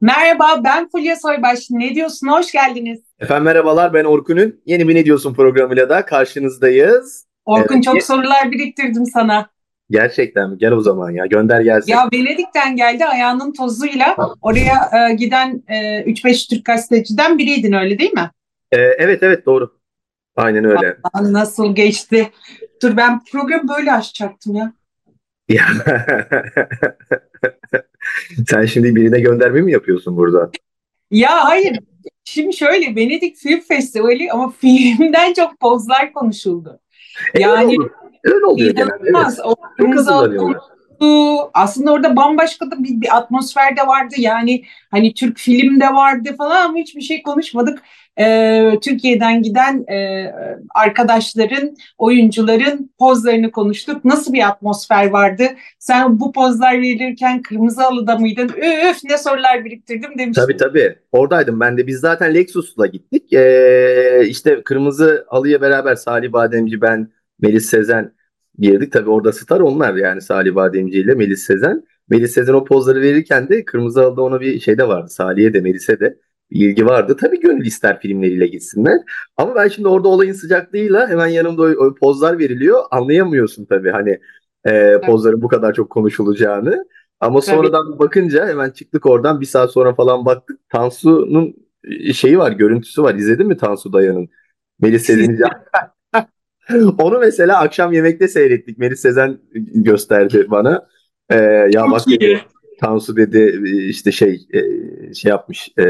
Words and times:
Merhaba, 0.00 0.60
ben 0.64 0.88
Fulya 0.88 1.16
Soybaş. 1.16 1.58
Ne 1.70 1.94
diyorsun? 1.94 2.26
Hoş 2.28 2.52
geldiniz. 2.52 3.00
Efendim 3.20 3.44
merhabalar 3.44 3.94
ben 3.94 4.04
Orkun'un 4.04 4.60
yeni 4.66 4.88
bir 4.88 4.94
Ne 4.94 5.04
Diyorsun 5.04 5.34
programıyla 5.34 5.88
da 5.88 6.04
karşınızdayız. 6.04 7.26
Orkun 7.44 7.74
Evet, 7.74 7.84
çok 7.84 8.02
sorular 8.02 8.50
biriktirdim 8.52 9.06
sana. 9.06 9.50
gerçekten 9.90 10.50
mi? 10.50 10.58
Gel 10.58 10.72
o 10.72 10.80
zaman 10.80 11.10
ya 11.10 11.26
gönder 11.26 11.60
gelsin. 11.60 11.92
Ya 11.92 12.08
Venedik'ten 12.14 12.76
geldi 12.76 13.04
ayağının 13.04 13.52
tozuyla. 13.52 14.16
Oraya 14.42 14.90
e, 15.10 15.14
giden 15.14 15.62
e, 15.68 16.02
3-5 16.04 16.48
Türk 16.50 16.64
gazeteciden 16.64 17.38
biriydin 17.38 17.72
öyle 17.72 17.98
değil 17.98 18.12
mi? 18.12 18.30
Ee, 18.72 18.76
evet 18.76 19.22
evet 19.22 19.46
doğru. 19.46 19.76
Aynen 20.36 20.64
öyle. 20.64 20.96
Aa, 21.12 21.32
Nasıl 21.32 21.74
geçti? 21.74 22.30
Dur 22.82 22.96
ben 22.96 23.24
programı 23.24 23.68
böyle 23.68 23.92
açacaktım 23.92 24.54
ya. 24.54 24.72
Ya. 25.48 25.66
Sen 28.48 28.66
şimdi 28.66 28.94
birine 28.96 29.20
gönderme 29.20 29.60
mi 29.60 29.72
yapıyorsun 29.72 30.16
burada? 30.16 30.50
Ya 31.10 31.44
hayır. 31.44 31.78
Şimdi 32.24 32.56
şöyle 32.56 32.96
Venedik 32.96 33.36
Film 33.36 33.60
Festivali 33.60 34.32
ama 34.32 34.50
filmden 34.50 35.32
çok 35.32 35.60
pozlar 35.60 36.12
konuşuldu. 36.12 36.80
E, 37.34 37.38
öyle 37.38 37.48
Yani 37.48 37.78
olur. 37.78 37.90
Öyle 38.24 38.46
oluyor 38.46 38.70
genelde. 38.74 38.92
Evet. 39.00 39.10
inanılmaz. 39.10 39.40
O. 41.00 41.50
Aslında 41.54 41.92
orada 41.92 42.16
bambaşka 42.16 42.70
da 42.70 42.84
bir, 42.84 43.00
bir 43.00 43.16
atmosfer 43.16 43.76
de 43.76 43.86
vardı. 43.86 44.14
Yani 44.18 44.62
hani 44.90 45.14
Türk 45.14 45.38
film 45.38 45.80
de 45.80 45.86
vardı 45.86 46.34
falan 46.38 46.64
ama 46.64 46.78
hiçbir 46.78 47.00
şey 47.00 47.22
konuşmadık. 47.22 47.82
Ee, 48.18 48.78
Türkiye'den 48.82 49.42
giden 49.42 49.84
e, 49.92 50.32
arkadaşların, 50.74 51.76
oyuncuların 51.98 52.90
pozlarını 52.98 53.50
konuştuk. 53.50 54.04
Nasıl 54.04 54.32
bir 54.32 54.48
atmosfer 54.48 55.10
vardı? 55.10 55.44
Sen 55.78 56.20
bu 56.20 56.32
pozlar 56.32 56.80
verilirken 56.80 57.42
kırmızı 57.42 57.82
halıda 57.82 58.18
mıydın? 58.18 58.48
Üf 58.90 59.04
ne 59.04 59.18
sorular 59.18 59.64
biriktirdim 59.64 60.18
demiştin. 60.18 60.42
Tabii 60.42 60.56
tabii. 60.56 60.98
Oradaydım 61.12 61.60
ben 61.60 61.78
de. 61.78 61.86
Biz 61.86 62.00
zaten 62.00 62.34
Lexus'la 62.34 62.86
gittik. 62.86 63.32
Ee, 63.32 64.22
işte 64.26 64.62
Kırmızı 64.64 65.24
Halı'ya 65.28 65.60
beraber 65.60 65.94
Salih 65.94 66.32
Bademci, 66.32 66.80
ben, 66.80 67.08
Melis 67.40 67.66
Sezen 67.66 68.12
girdik. 68.58 68.92
Tabii 68.92 69.10
orada 69.10 69.32
star 69.32 69.60
onlar 69.60 69.94
yani 69.94 70.20
Salih 70.22 70.54
Bademci 70.54 70.98
ile 70.98 71.14
Melis 71.14 71.42
Sezen. 71.42 71.82
Melis 72.10 72.32
Sezen 72.32 72.52
o 72.52 72.64
pozları 72.64 73.00
verirken 73.00 73.48
de 73.48 73.64
Kırmızı 73.64 74.00
Halı'da 74.00 74.22
ona 74.22 74.40
bir 74.40 74.60
şey 74.60 74.78
de 74.78 74.88
vardı. 74.88 75.08
Salih'e 75.08 75.54
de 75.54 75.60
Melis'e 75.60 76.00
de 76.00 76.16
ilgi 76.50 76.86
vardı. 76.86 77.16
Tabii 77.20 77.40
gönül 77.40 77.66
ister 77.66 78.00
filmleriyle 78.00 78.46
gitsinler. 78.46 78.98
Ama 79.36 79.54
ben 79.54 79.68
şimdi 79.68 79.88
orada 79.88 80.08
olayın 80.08 80.32
sıcaklığıyla 80.32 81.08
hemen 81.08 81.26
yanımda 81.26 81.62
o, 81.62 81.66
o 81.66 81.94
pozlar 81.94 82.38
veriliyor. 82.38 82.82
Anlayamıyorsun 82.90 83.64
tabii 83.64 83.90
hani 83.90 84.18
e, 84.66 85.00
pozların 85.06 85.42
bu 85.42 85.48
kadar 85.48 85.74
çok 85.74 85.90
konuşulacağını. 85.90 86.84
Ama 87.20 87.40
Tabii. 87.40 87.56
sonradan 87.56 87.98
bakınca 87.98 88.48
hemen 88.48 88.70
çıktık 88.70 89.06
oradan 89.06 89.40
bir 89.40 89.46
saat 89.46 89.72
sonra 89.72 89.94
falan 89.94 90.24
baktık. 90.24 90.60
Tansu'nun 90.68 91.54
şeyi 92.12 92.38
var, 92.38 92.52
görüntüsü 92.52 93.02
var. 93.02 93.14
İzledin 93.14 93.46
mi 93.46 93.56
Tansu 93.56 93.92
Dayan'ın? 93.92 94.28
Melis 94.80 95.02
Sezen'i 95.02 95.38
Onu 96.98 97.18
mesela 97.18 97.60
akşam 97.60 97.92
yemekte 97.92 98.28
seyrettik. 98.28 98.78
Melis 98.78 99.00
Sezen 99.00 99.38
gösterdi 99.74 100.46
bana. 100.50 100.88
Ee, 101.30 101.68
ya 101.72 101.90
bak 101.90 102.00
Tansu 102.80 103.16
dedi 103.16 103.62
işte 103.88 104.12
şey 104.12 104.46
e, 104.54 104.60
şey 105.14 105.28
yapmış. 105.30 105.68
E, 105.78 105.84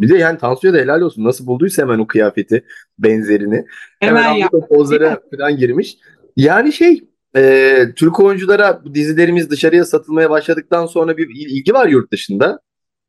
bir 0.00 0.08
de 0.08 0.18
yani 0.18 0.38
Tansu'ya 0.38 0.74
da 0.74 0.78
helal 0.78 1.00
olsun. 1.00 1.24
Nasıl 1.24 1.46
bulduysa 1.46 1.82
hemen 1.82 1.98
o 1.98 2.06
kıyafeti, 2.06 2.64
benzerini. 2.98 3.64
Hemen 4.00 4.22
Hemen 4.22 4.30
aldı 4.30 4.38
yap. 4.40 4.54
o 4.54 4.68
pozlara 4.68 5.20
falan 5.36 5.56
girmiş. 5.56 5.96
Yani 6.36 6.72
şey 6.72 7.04
e, 7.36 7.84
Türk 7.96 8.20
oyunculara 8.20 8.82
dizilerimiz 8.94 9.50
dışarıya 9.50 9.84
satılmaya 9.84 10.30
başladıktan 10.30 10.86
sonra 10.86 11.16
bir 11.16 11.28
il- 11.28 11.56
ilgi 11.56 11.72
var 11.74 11.88
yurt 11.88 12.12
dışında. 12.12 12.60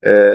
E, 0.05 0.33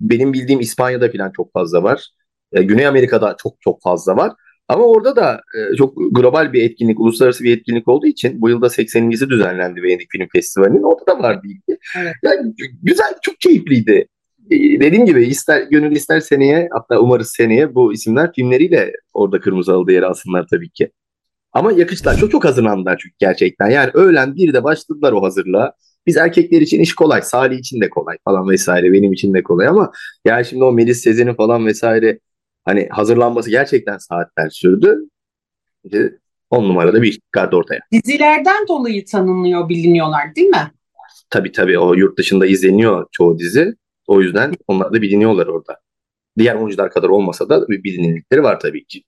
benim 0.00 0.32
bildiğim 0.32 0.60
İspanya'da 0.60 1.10
falan 1.12 1.30
çok 1.30 1.52
fazla 1.52 1.82
var. 1.82 2.08
E, 2.52 2.62
Güney 2.62 2.86
Amerika'da 2.86 3.36
çok 3.42 3.60
çok 3.60 3.82
fazla 3.82 4.16
var. 4.16 4.32
Ama 4.72 4.84
orada 4.84 5.16
da 5.16 5.40
e, 5.58 5.76
çok 5.76 5.96
global 6.10 6.52
bir 6.52 6.62
etkinlik, 6.62 7.00
uluslararası 7.00 7.44
bir 7.44 7.56
etkinlik 7.56 7.88
olduğu 7.88 8.06
için 8.06 8.40
bu 8.40 8.48
yılda 8.48 8.66
80.si 8.66 9.30
düzenlendi 9.30 9.82
Venedik 9.82 10.10
Film 10.10 10.28
Festivali'nin. 10.32 10.82
Orada 10.82 11.06
da 11.06 11.22
vardı 11.22 11.40
ilgi. 11.44 11.78
Evet. 11.96 12.14
Yani 12.22 12.54
güzel, 12.82 13.14
çok 13.22 13.40
keyifliydi. 13.40 14.06
E, 14.50 14.56
dediğim 14.56 15.06
gibi 15.06 15.24
ister 15.24 15.62
gönül 15.62 15.96
ister 15.96 16.20
seneye 16.20 16.68
hatta 16.72 17.00
umarız 17.00 17.30
seneye 17.30 17.74
bu 17.74 17.92
isimler 17.92 18.32
filmleriyle 18.32 18.92
orada 19.14 19.40
Kırmızı 19.40 19.72
Halı'da 19.72 19.92
yer 19.92 20.02
alsınlar 20.02 20.46
tabii 20.50 20.70
ki. 20.70 20.90
Ama 21.52 21.72
yakıştılar. 21.72 22.16
Çok 22.16 22.30
çok 22.30 22.44
hazırlandılar 22.44 22.98
çünkü 23.02 23.14
gerçekten. 23.18 23.70
Yani 23.70 23.90
öğlen 23.94 24.36
bir 24.36 24.52
de 24.52 24.64
başladılar 24.64 25.12
o 25.12 25.22
hazırlığa. 25.22 25.72
Biz 26.06 26.16
erkekler 26.16 26.60
için 26.60 26.80
iş 26.80 26.94
kolay. 26.94 27.22
Salih 27.22 27.58
için 27.58 27.80
de 27.80 27.90
kolay 27.90 28.16
falan 28.24 28.48
vesaire. 28.48 28.92
Benim 28.92 29.12
için 29.12 29.34
de 29.34 29.42
kolay 29.42 29.66
ama 29.66 29.92
yani 30.24 30.44
şimdi 30.44 30.64
o 30.64 30.72
Melis 30.72 31.02
Sezen'in 31.02 31.34
falan 31.34 31.66
vesaire 31.66 32.18
hani 32.64 32.88
hazırlanması 32.90 33.50
gerçekten 33.50 33.98
saatler 33.98 34.50
sürdü. 34.50 34.98
İşte 35.84 36.18
on 36.50 36.68
numarada 36.68 37.02
bir 37.02 37.08
iş 37.08 37.18
çıkardı 37.18 37.56
ortaya. 37.56 37.80
Dizilerden 37.92 38.68
dolayı 38.68 39.04
tanınıyor, 39.04 39.68
biliniyorlar 39.68 40.34
değil 40.36 40.48
mi? 40.48 40.72
Tabii 41.30 41.52
tabii 41.52 41.78
o 41.78 41.94
yurt 41.94 42.18
dışında 42.18 42.46
izleniyor 42.46 43.06
çoğu 43.12 43.38
dizi. 43.38 43.74
O 44.06 44.20
yüzden 44.20 44.54
onlar 44.68 44.92
da 44.92 45.02
biliniyorlar 45.02 45.46
orada. 45.46 45.76
Diğer 46.38 46.54
oyuncular 46.54 46.90
kadar 46.90 47.08
olmasa 47.08 47.48
da 47.48 47.68
bir 47.68 47.84
bilinirlikleri 47.84 48.42
var 48.42 48.60
tabii 48.60 48.84
ki. 48.84 49.02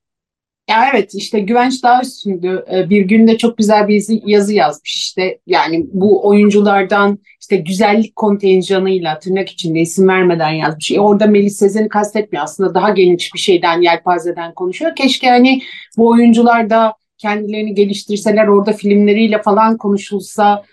Ya 0.68 0.90
evet 0.92 1.14
işte 1.14 1.40
Güvenç 1.40 1.82
daha 1.82 2.02
üstündü. 2.02 2.64
Ee, 2.72 2.90
Bir 2.90 3.02
günde 3.02 3.38
çok 3.38 3.58
güzel 3.58 3.88
bir 3.88 4.04
yazı, 4.26 4.54
yazmış 4.54 4.94
işte. 4.94 5.38
Yani 5.46 5.86
bu 5.92 6.26
oyunculardan 6.28 7.18
işte 7.40 7.56
güzellik 7.56 8.16
kontenjanıyla 8.16 9.18
tırnak 9.18 9.50
içinde 9.50 9.80
isim 9.80 10.08
vermeden 10.08 10.50
yazmış. 10.50 10.90
E 10.92 11.00
orada 11.00 11.26
Melis 11.26 11.56
Sezen'i 11.56 11.88
kastetmiyor 11.88 12.44
aslında 12.44 12.74
daha 12.74 12.90
geniş 12.90 13.34
bir 13.34 13.38
şeyden, 13.38 13.80
yelpazeden 13.80 14.54
konuşuyor. 14.54 14.96
Keşke 14.96 15.28
hani 15.30 15.60
bu 15.96 16.08
oyuncular 16.08 16.70
da 16.70 16.92
kendilerini 17.18 17.74
geliştirseler 17.74 18.46
orada 18.46 18.72
filmleriyle 18.72 19.42
falan 19.42 19.76
konuşulsa. 19.76 20.64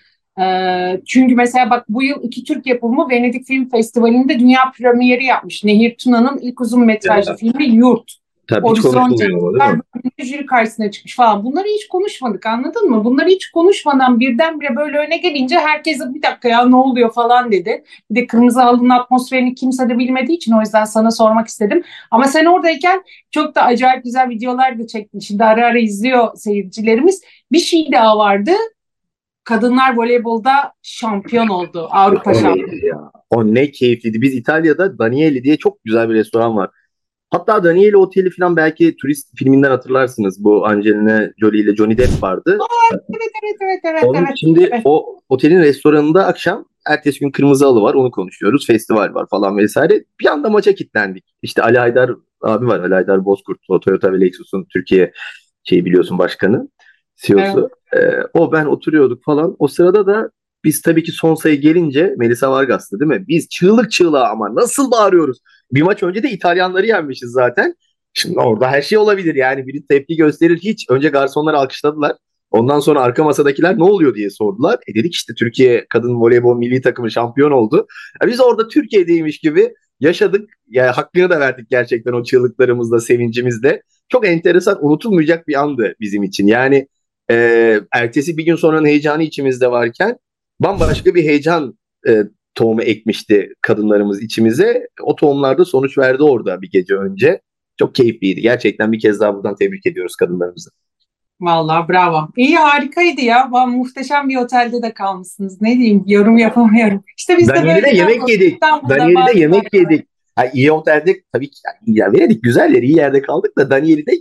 Ee, 0.41 1.01
çünkü 1.07 1.35
mesela 1.35 1.69
bak 1.69 1.85
bu 1.89 2.03
yıl 2.03 2.23
iki 2.23 2.43
Türk 2.43 2.67
yapımı 2.67 3.09
Venedik 3.09 3.47
Film 3.47 3.69
Festivali'nde 3.69 4.39
dünya 4.39 4.59
premieri 4.77 5.25
yapmış. 5.25 5.63
Nehir 5.63 5.95
Tuna'nın 5.97 6.37
ilk 6.37 6.61
uzun 6.61 6.85
metrajlı 6.85 7.31
Ya. 7.31 7.37
filmi 7.37 7.65
Yurt. 7.65 8.20
Tabii 8.51 8.69
hiç 8.69 8.81
konuşulmuyor 8.81 9.53
ama 9.61 9.65
değil 9.65 9.77
mi? 9.77 9.81
jüri 10.25 10.45
karşısına 10.45 10.91
çıkmış 10.91 11.15
falan. 11.15 11.43
Bunları 11.43 11.67
hiç 11.67 11.87
konuşmadık 11.87 12.45
anladın 12.45 12.89
mı? 12.89 13.05
Bunları 13.05 13.29
hiç 13.29 13.51
konuşmadan 13.51 14.19
birdenbire 14.19 14.75
böyle 14.75 14.97
öne 14.97 15.17
gelince 15.17 15.55
herkese 15.55 16.13
bir 16.13 16.21
dakika 16.21 16.47
ya 16.47 16.65
ne 16.65 16.75
oluyor 16.75 17.13
falan 17.13 17.51
dedi. 17.51 17.83
Bir 18.11 18.21
de 18.21 18.27
Kırmızı 18.27 18.61
Halı'nın 18.61 18.89
atmosferini 18.89 19.55
kimse 19.55 19.89
de 19.89 19.97
bilmediği 19.97 20.35
için 20.35 20.51
o 20.51 20.59
yüzden 20.59 20.85
sana 20.85 21.11
sormak 21.11 21.47
istedim. 21.47 21.83
Ama 22.11 22.25
sen 22.25 22.45
oradayken 22.45 23.03
çok 23.31 23.55
da 23.55 23.63
acayip 23.63 24.03
güzel 24.03 24.29
videolar 24.29 24.79
da 24.79 24.87
çektin. 24.87 25.19
Şimdi 25.19 25.43
ara 25.43 25.65
ara 25.65 25.79
izliyor 25.79 26.35
seyircilerimiz. 26.35 27.21
Bir 27.51 27.59
şey 27.59 27.91
daha 27.91 28.17
vardı. 28.17 28.51
Kadınlar 29.43 29.97
voleybolda 29.97 30.73
şampiyon 30.81 31.47
oldu. 31.47 31.87
Avrupa 31.91 32.33
şampiyonu. 32.33 33.11
O 33.29 33.45
ne 33.45 33.71
keyifliydi. 33.71 34.21
Biz 34.21 34.35
İtalya'da 34.35 34.99
Danieli 34.99 35.43
diye 35.43 35.57
çok 35.57 35.83
güzel 35.83 36.09
bir 36.09 36.13
restoran 36.13 36.55
var. 36.55 36.69
Hatta 37.31 37.63
Danieli 37.63 37.97
Oteli 37.97 38.29
falan 38.29 38.55
belki 38.55 38.95
turist 38.95 39.37
filminden 39.37 39.69
hatırlarsınız. 39.69 40.43
Bu 40.43 40.65
Angelina 40.65 41.29
Jolie 41.37 41.61
ile 41.61 41.75
Johnny 41.75 41.97
Depp 41.97 42.23
vardı. 42.23 42.57
Evet 42.93 43.31
evet 43.43 43.55
evet 43.61 43.79
evet 43.83 44.03
Onun 44.03 44.17
evet. 44.17 44.37
şimdi 44.39 44.63
evet. 44.63 44.81
o 44.85 45.19
otelin 45.29 45.59
restoranında 45.59 46.25
akşam 46.25 46.65
ertesi 46.87 47.19
gün 47.19 47.31
Kırmızı 47.31 47.65
Halı 47.65 47.81
var 47.81 47.93
onu 47.93 48.11
konuşuyoruz. 48.11 48.67
Festival 48.67 49.13
var 49.13 49.27
falan 49.29 49.57
vesaire. 49.57 50.03
Bir 50.19 50.25
anda 50.25 50.49
maça 50.49 50.75
kilitlendik. 50.75 51.25
İşte 51.41 51.61
Ali 51.61 51.77
Haydar 51.77 52.11
abi 52.41 52.67
var. 52.67 52.79
Ali 52.79 52.93
Haydar 52.93 53.25
Bozkurt. 53.25 53.59
O 53.69 53.79
Toyota 53.79 54.13
ve 54.13 54.21
Lexus'un 54.21 54.65
Türkiye 54.73 55.11
şey 55.63 55.85
biliyorsun 55.85 56.17
başkanı. 56.17 56.69
CEO'su. 57.15 57.69
Ee, 57.95 57.99
o 58.33 58.51
ben 58.51 58.65
oturuyorduk 58.65 59.23
falan. 59.23 59.55
O 59.59 59.67
sırada 59.67 60.07
da 60.07 60.29
biz 60.63 60.81
tabii 60.81 61.03
ki 61.03 61.11
son 61.11 61.35
sayı 61.35 61.61
gelince 61.61 62.13
Melisa 62.17 62.51
Vargas'tı 62.51 62.99
değil 62.99 63.11
mi? 63.11 63.25
Biz 63.27 63.49
çığlık 63.49 63.91
çığlığa 63.91 64.29
ama 64.29 64.55
nasıl 64.55 64.91
bağırıyoruz? 64.91 65.37
Bir 65.71 65.81
maç 65.81 66.03
önce 66.03 66.23
de 66.23 66.29
İtalyanları 66.29 66.85
yenmişiz 66.85 67.31
zaten. 67.31 67.75
Şimdi 68.13 68.39
orada 68.39 68.71
her 68.71 68.81
şey 68.81 68.97
olabilir 68.97 69.35
yani. 69.35 69.67
Biri 69.67 69.85
tepki 69.85 70.15
gösterir 70.15 70.57
hiç. 70.57 70.85
Önce 70.89 71.09
garsonlar 71.09 71.53
alkışladılar. 71.53 72.15
Ondan 72.51 72.79
sonra 72.79 73.01
arka 73.01 73.23
masadakiler 73.23 73.77
ne 73.77 73.83
oluyor 73.83 74.15
diye 74.15 74.29
sordular. 74.29 74.79
E 74.87 74.95
dedik 74.95 75.13
işte 75.13 75.33
Türkiye 75.33 75.85
kadın 75.89 76.21
voleybol 76.21 76.57
milli 76.57 76.81
takımı 76.81 77.11
şampiyon 77.11 77.51
oldu. 77.51 77.87
Ya 78.21 78.27
biz 78.27 78.41
orada 78.41 78.67
Türkiye'deymiş 78.67 79.39
gibi 79.39 79.73
yaşadık. 79.99 80.49
Yani 80.69 80.89
hakkını 80.89 81.29
da 81.29 81.39
verdik 81.39 81.69
gerçekten 81.69 82.13
o 82.13 82.23
çığlıklarımızla, 82.23 82.99
sevincimizle. 82.99 83.81
Çok 84.09 84.27
enteresan, 84.27 84.85
unutulmayacak 84.85 85.47
bir 85.47 85.61
andı 85.61 85.95
bizim 85.99 86.23
için. 86.23 86.47
Yani 86.47 86.87
e, 87.31 87.79
ertesi 87.93 88.37
bir 88.37 88.45
gün 88.45 88.55
sonranın 88.55 88.85
heyecanı 88.85 89.23
içimizde 89.23 89.71
varken 89.71 90.17
bambaşka 90.59 91.15
bir 91.15 91.23
heyecan 91.23 91.77
e, 92.07 92.23
tohumu 92.55 92.81
ekmişti 92.81 93.53
kadınlarımız 93.61 94.21
içimize. 94.21 94.87
O 95.03 95.15
tohumlarda 95.15 95.65
sonuç 95.65 95.97
verdi 95.97 96.23
orada 96.23 96.61
bir 96.61 96.69
gece 96.69 96.95
önce. 96.95 97.41
Çok 97.79 97.95
keyifliydi. 97.95 98.41
Gerçekten 98.41 98.91
bir 98.91 98.99
kez 98.99 99.19
daha 99.19 99.35
buradan 99.35 99.55
tebrik 99.55 99.85
ediyoruz 99.85 100.15
kadınlarımızı. 100.15 100.69
Vallahi 101.41 101.89
bravo. 101.89 102.27
İyi 102.37 102.55
harikaydı 102.55 103.21
ya. 103.21 103.49
Ben 103.53 103.69
muhteşem 103.69 104.29
bir 104.29 104.35
otelde 104.35 104.81
de 104.81 104.93
kalmışsınız. 104.93 105.61
Ne 105.61 105.77
diyeyim 105.77 106.03
yorum 106.07 106.37
yapamıyorum. 106.37 107.03
İşte 107.17 107.37
biz 107.37 107.49
de 107.49 107.63
böyle 107.63 107.95
yemek 107.95 108.29
yedik. 108.29 108.61
Daniel'de 108.61 109.39
yemek 109.39 109.73
yedik. 109.73 110.07
Ha, 110.35 110.45
iyi 110.53 110.71
otelde 110.71 111.21
tabii 111.33 111.49
ki 111.49 111.59
iyi 111.85 111.97
yer 111.97 112.13
veredik. 112.13 112.43
Güzel 112.43 112.73
yer, 112.73 112.83
iyi 112.83 112.97
yerde 112.97 113.21
kaldık 113.21 113.57
da 113.57 113.69
Daniel'de 113.69 114.11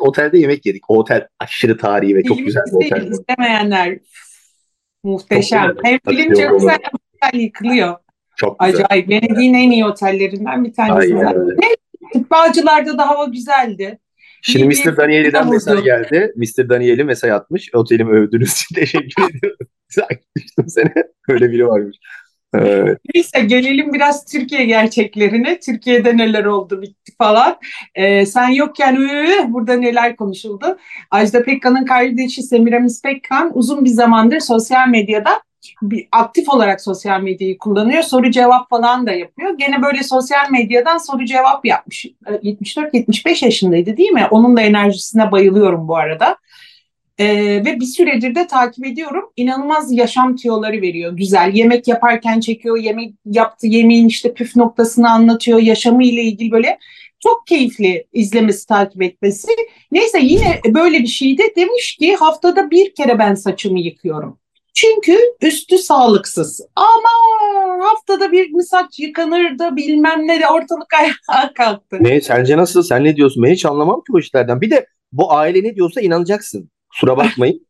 otelde 0.00 0.38
yemek 0.38 0.66
yedik. 0.66 0.90
O 0.90 0.98
otel 0.98 1.26
aşırı 1.38 1.78
tarihi 1.78 2.16
ve 2.16 2.22
çok 2.22 2.38
güzel 2.38 2.62
bir 2.66 2.86
otel. 2.86 3.10
İstemeyenler 3.10 3.98
muhteşem. 5.04 5.74
Hem 5.82 5.98
film 6.08 6.34
çok 6.34 6.60
güzel 6.60 6.78
hem 7.20 7.40
yıkılıyor. 7.40 7.96
Çok 8.36 8.60
güzel. 8.60 8.84
Acayip. 8.84 9.08
Venedik'in 9.08 9.54
en 9.54 9.70
iyi 9.70 9.84
otellerinden 9.84 10.64
bir 10.64 10.72
tanesi. 10.72 11.16
Ne? 11.16 11.76
Bağcılar'da 12.30 12.98
da 12.98 13.08
hava 13.08 13.24
güzeldi. 13.24 13.98
Şimdi 14.42 14.66
Mr. 14.66 14.96
Danieli'den 14.96 15.50
mesaj 15.50 15.84
geldi. 15.84 16.32
Mr. 16.36 16.68
Danieli 16.68 17.04
mesaj 17.04 17.30
atmış. 17.30 17.70
Otelimi 17.74 18.10
övdüğünüz 18.10 18.52
için 18.52 18.74
teşekkür 18.80 19.30
ediyorum. 19.30 19.58
Takipleştim 19.94 20.68
seni. 20.68 20.92
Öyle 21.28 21.50
biri 21.50 21.66
varmış. 21.66 21.96
Evet. 22.54 22.98
Neyse 23.14 23.40
gelelim 23.40 23.92
biraz 23.92 24.24
Türkiye 24.24 24.64
gerçeklerine. 24.64 25.60
Türkiye'de 25.60 26.16
neler 26.16 26.44
oldu 26.44 26.82
bitti 26.82 27.12
falan. 27.18 27.58
Ee, 27.94 28.26
sen 28.26 28.48
yokken 28.48 28.96
ıı, 28.96 29.52
burada 29.52 29.74
neler 29.74 30.16
konuşuldu. 30.16 30.78
Ajda 31.10 31.42
Pekkan'ın 31.42 31.84
kardeşi 31.84 32.42
Semiramis 32.42 33.02
Pekkan 33.02 33.50
uzun 33.54 33.84
bir 33.84 33.90
zamandır 33.90 34.40
sosyal 34.40 34.88
medyada 34.88 35.42
bir 35.82 36.08
aktif 36.12 36.48
olarak 36.48 36.80
sosyal 36.80 37.20
medyayı 37.20 37.58
kullanıyor. 37.58 38.02
Soru 38.02 38.30
cevap 38.30 38.70
falan 38.70 39.06
da 39.06 39.12
yapıyor. 39.12 39.58
Gene 39.58 39.82
böyle 39.82 40.02
sosyal 40.02 40.50
medyadan 40.50 40.98
soru 40.98 41.24
cevap 41.24 41.64
yapmış. 41.64 42.06
74-75 42.24 43.42
ee, 43.42 43.44
yaşındaydı 43.46 43.96
değil 43.96 44.10
mi? 44.10 44.26
Onun 44.30 44.56
da 44.56 44.60
enerjisine 44.60 45.32
bayılıyorum 45.32 45.88
bu 45.88 45.96
arada. 45.96 46.36
Ee, 47.18 47.26
ve 47.64 47.80
bir 47.80 47.84
süredir 47.84 48.34
de 48.34 48.46
takip 48.46 48.86
ediyorum. 48.86 49.30
İnanılmaz 49.36 49.92
yaşam 49.92 50.36
tiyoları 50.36 50.82
veriyor. 50.82 51.12
Güzel. 51.16 51.54
Yemek 51.54 51.88
yaparken 51.88 52.40
çekiyor. 52.40 52.78
Yemek 52.78 53.14
yaptı 53.24 53.66
yemeğin 53.66 54.08
işte 54.08 54.34
püf 54.34 54.56
noktasını 54.56 55.10
anlatıyor. 55.10 55.58
Yaşamı 55.58 56.04
ile 56.04 56.22
ilgili 56.22 56.50
böyle 56.50 56.78
çok 57.20 57.46
keyifli 57.46 58.06
izlemesi, 58.12 58.66
takip 58.66 59.02
etmesi. 59.02 59.48
Neyse 59.92 60.18
yine 60.22 60.60
böyle 60.66 60.98
bir 60.98 61.06
şeyde 61.06 61.42
demiş 61.56 61.96
ki 61.96 62.16
haftada 62.16 62.70
bir 62.70 62.94
kere 62.94 63.18
ben 63.18 63.34
saçımı 63.34 63.80
yıkıyorum. 63.80 64.38
Çünkü 64.80 65.18
üstü 65.42 65.78
sağlıksız. 65.78 66.60
Ama 66.76 67.08
haftada 67.84 68.32
bir 68.32 68.50
mi 68.50 68.64
saç 68.64 68.98
yıkanırdı 68.98 69.76
bilmem 69.76 70.26
ne 70.26 70.40
de 70.40 70.48
ortalık 70.48 70.94
ayağa 70.98 71.52
kalktı. 71.54 71.96
Ne 72.00 72.20
sence 72.20 72.56
nasıl? 72.56 72.82
Sen 72.82 73.04
ne 73.04 73.16
diyorsun? 73.16 73.42
Ben 73.42 73.52
hiç 73.52 73.66
anlamam 73.66 73.96
ki 73.96 74.12
bu 74.12 74.20
işlerden. 74.20 74.60
Bir 74.60 74.70
de 74.70 74.86
bu 75.12 75.32
aile 75.32 75.62
ne 75.62 75.74
diyorsa 75.74 76.00
inanacaksın. 76.00 76.70
Kusura 76.90 77.16
bakmayın. 77.16 77.66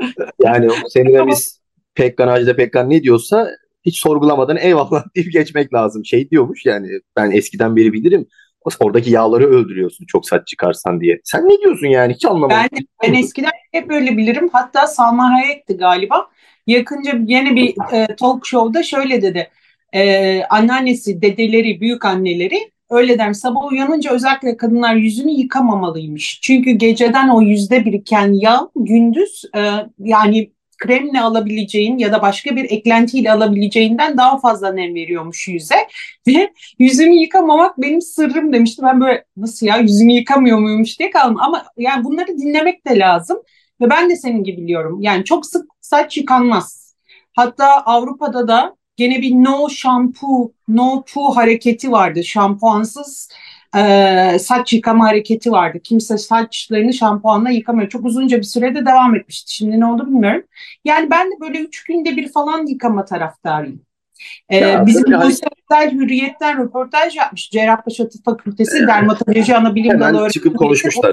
yani 0.44 0.68
seninle 0.88 1.26
biz 1.26 1.60
Pekkan 1.94 2.28
Ajda 2.28 2.56
Pekkan 2.56 2.90
ne 2.90 3.02
diyorsa 3.02 3.50
hiç 3.84 3.98
sorgulamadan 3.98 4.56
eyvallah 4.56 5.04
deyip 5.16 5.32
geçmek 5.32 5.74
lazım. 5.74 6.04
Şey 6.04 6.30
diyormuş 6.30 6.66
yani 6.66 6.88
ben 7.16 7.30
eskiden 7.30 7.76
beri 7.76 7.92
bilirim. 7.92 8.26
Oradaki 8.80 9.10
yağları 9.10 9.46
öldürüyorsun 9.46 10.06
çok 10.06 10.28
saç 10.28 10.48
çıkarsan 10.48 11.00
diye. 11.00 11.20
Sen 11.24 11.48
ne 11.48 11.58
diyorsun 11.58 11.86
yani 11.86 12.14
hiç 12.14 12.24
anlamadım. 12.24 12.68
Ben, 12.72 12.86
ben 13.02 13.14
eskiden 13.14 13.50
hep 13.72 13.90
öyle 13.90 14.16
bilirim. 14.16 14.50
Hatta 14.52 14.86
Salma 14.86 15.30
Hayek'ti 15.32 15.76
galiba. 15.76 16.29
Yakınca 16.66 17.12
yine 17.26 17.56
bir 17.56 17.74
e, 17.92 18.16
talk 18.16 18.46
show'da 18.46 18.82
şöyle 18.82 19.22
dedi. 19.22 19.50
E, 19.92 20.42
anneannesi, 20.44 21.22
dedeleri, 21.22 21.80
büyük 21.80 22.04
anneleri 22.04 22.70
öyle 22.90 23.18
derim. 23.18 23.34
Sabah 23.34 23.72
uyanınca 23.72 24.10
özellikle 24.10 24.56
kadınlar 24.56 24.94
yüzünü 24.94 25.30
yıkamamalıymış. 25.30 26.40
Çünkü 26.42 26.70
geceden 26.70 27.28
o 27.28 27.42
yüzde 27.42 27.84
biriken 27.84 28.32
yağ 28.32 28.68
gündüz 28.76 29.44
e, 29.56 29.60
yani 29.98 30.50
kremle 30.80 31.20
alabileceğin 31.20 31.98
ya 31.98 32.12
da 32.12 32.22
başka 32.22 32.56
bir 32.56 32.64
eklentiyle 32.64 33.32
alabileceğinden 33.32 34.16
daha 34.16 34.38
fazla 34.38 34.72
nem 34.72 34.94
veriyormuş 34.94 35.48
yüze. 35.48 35.76
Ve 36.26 36.52
yüzünü 36.78 37.14
yıkamamak 37.14 37.78
benim 37.78 38.00
sırrım 38.00 38.52
demişti. 38.52 38.82
Ben 38.82 39.00
böyle 39.00 39.24
nasıl 39.36 39.66
ya 39.66 39.76
yüzünü 39.76 40.12
yıkamıyor 40.12 40.58
muymuş 40.58 40.98
diye 40.98 41.10
kaldım. 41.10 41.36
Ama 41.40 41.64
yani 41.76 42.04
bunları 42.04 42.38
dinlemek 42.38 42.86
de 42.86 42.98
lazım. 42.98 43.38
Ve 43.80 43.90
ben 43.90 44.10
de 44.10 44.16
senin 44.16 44.44
gibi 44.44 44.62
biliyorum. 44.62 44.98
Yani 45.00 45.24
çok 45.24 45.46
sık 45.46 45.66
saç 45.80 46.16
yıkanmaz. 46.16 46.96
Hatta 47.36 47.66
Avrupa'da 47.66 48.48
da 48.48 48.76
gene 48.96 49.22
bir 49.22 49.30
no 49.30 49.68
shampoo, 49.68 50.52
no 50.68 51.04
poo 51.14 51.36
hareketi 51.36 51.92
vardı. 51.92 52.24
Şampuansız 52.24 53.28
e, 53.76 54.38
saç 54.38 54.72
yıkama 54.72 55.06
hareketi 55.06 55.52
vardı. 55.52 55.78
Kimse 55.84 56.18
saçlarını 56.18 56.94
şampuanla 56.94 57.50
yıkamıyor. 57.50 57.88
Çok 57.88 58.04
uzunca 58.04 58.38
bir 58.38 58.42
sürede 58.42 58.86
devam 58.86 59.16
etmişti. 59.16 59.54
Şimdi 59.54 59.80
ne 59.80 59.86
oldu 59.86 60.06
bilmiyorum. 60.06 60.42
Yani 60.84 61.10
ben 61.10 61.26
de 61.30 61.34
böyle 61.40 61.58
üç 61.58 61.84
günde 61.84 62.16
bir 62.16 62.32
falan 62.32 62.66
yıkama 62.66 63.04
taraftarıyım. 63.04 63.82
Ee, 64.52 64.86
bizim 64.86 65.12
bu 65.12 65.30
sefer 65.30 65.92
Hürriyet'ten 65.92 66.58
röportaj 66.58 67.16
yapmış. 67.16 67.50
Cerrahpaşa 67.50 68.08
Tıp 68.08 68.24
Fakültesi 68.24 68.86
Dermatoloji 68.86 69.56
Anabilim 69.56 70.00
Dalı 70.00 70.08
Öğretmeni. 70.08 70.32
çıkıp 70.32 70.58
konuşmuşlar. 70.58 71.12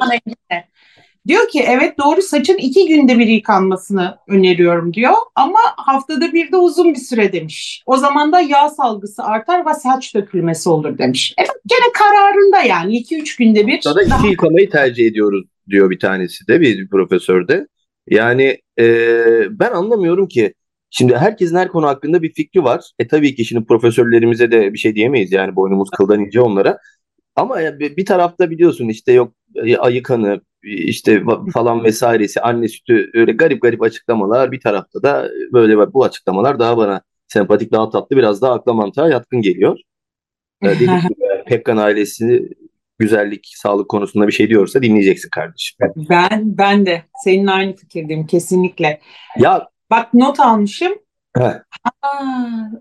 Diyor 1.27 1.47
ki 1.49 1.63
evet 1.67 1.97
doğru 1.97 2.21
saçın 2.21 2.57
iki 2.57 2.87
günde 2.87 3.19
bir 3.19 3.27
yıkanmasını 3.27 4.17
öneriyorum 4.27 4.93
diyor 4.93 5.13
ama 5.35 5.59
haftada 5.77 6.33
bir 6.33 6.51
de 6.51 6.57
uzun 6.57 6.93
bir 6.93 6.99
süre 6.99 7.33
demiş. 7.33 7.83
O 7.85 7.97
zaman 7.97 8.31
da 8.31 8.39
yağ 8.39 8.69
salgısı 8.69 9.23
artar 9.23 9.65
ve 9.65 9.73
saç 9.73 10.15
dökülmesi 10.15 10.69
olur 10.69 10.97
demiş. 10.97 11.33
Evet 11.37 11.51
gene 11.65 11.91
kararında 11.93 12.61
yani 12.61 12.97
iki 12.97 13.17
üç 13.17 13.35
günde 13.35 13.67
bir. 13.67 13.77
İki 13.77 13.89
daha... 14.09 14.27
yıkamayı 14.27 14.69
tercih 14.69 15.07
ediyoruz 15.07 15.45
diyor 15.69 15.89
bir 15.89 15.99
tanesi 15.99 16.47
de 16.47 16.61
bir 16.61 16.89
profesör 16.89 17.47
de. 17.47 17.67
Yani 18.09 18.57
e, 18.79 18.89
ben 19.59 19.71
anlamıyorum 19.71 20.27
ki 20.27 20.53
Şimdi 20.89 21.15
herkesin 21.15 21.55
her 21.55 21.67
konu 21.67 21.87
hakkında 21.87 22.21
bir 22.21 22.33
fikri 22.33 22.63
var. 22.63 22.91
E 22.99 23.07
tabii 23.07 23.35
ki 23.35 23.45
şimdi 23.45 23.65
profesörlerimize 23.65 24.51
de 24.51 24.73
bir 24.73 24.77
şey 24.77 24.95
diyemeyiz 24.95 25.31
yani 25.31 25.55
boynumuz 25.55 25.89
kıldan 25.89 26.19
ince 26.19 26.41
onlara. 26.41 26.79
Ama 27.35 27.57
bir 27.79 28.05
tarafta 28.05 28.49
biliyorsun 28.49 28.87
işte 28.87 29.11
yok 29.11 29.33
e, 29.55 29.77
ayı 29.77 30.03
kanı 30.03 30.41
işte 30.67 31.23
falan 31.53 31.83
vesairesi 31.83 32.41
anne 32.41 32.67
sütü 32.67 33.11
öyle 33.13 33.31
garip 33.31 33.61
garip 33.61 33.81
açıklamalar 33.81 34.51
bir 34.51 34.59
tarafta 34.59 35.03
da 35.03 35.29
böyle 35.53 35.93
bu 35.93 36.03
açıklamalar 36.03 36.59
daha 36.59 36.77
bana 36.77 37.01
sempatik 37.27 37.71
daha 37.71 37.89
tatlı 37.89 38.17
biraz 38.17 38.41
daha 38.41 38.53
akla 38.53 38.73
mantığa 38.73 39.09
yatkın 39.09 39.41
geliyor. 39.41 39.79
Ee, 40.63 40.67
dedik 40.79 40.89
Pekkan 41.45 41.77
ailesi 41.77 42.49
güzellik, 42.99 43.51
sağlık 43.55 43.89
konusunda 43.89 44.27
bir 44.27 44.31
şey 44.31 44.49
diyorsa 44.49 44.81
dinleyeceksin 44.81 45.29
kardeşim. 45.29 45.77
Ben 46.09 46.57
ben 46.57 46.85
de 46.85 47.03
senin 47.23 47.47
aynı 47.47 47.75
fikirdeyim 47.75 48.27
kesinlikle. 48.27 49.01
Ya 49.37 49.67
bak 49.91 50.13
not 50.13 50.39
almışım. 50.39 50.93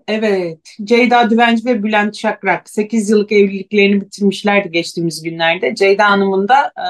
Evet. 0.07 0.59
Ceyda 0.83 1.29
Düvenci 1.29 1.65
ve 1.65 1.83
Bülent 1.83 2.17
Şakrak 2.17 2.69
8 2.69 3.09
yıllık 3.09 3.31
evliliklerini 3.31 4.01
bitirmişlerdi 4.01 4.71
geçtiğimiz 4.71 5.23
günlerde. 5.23 5.75
Ceyda 5.75 6.09
Hanım'ın 6.09 6.47
da 6.47 6.71
e, 6.77 6.87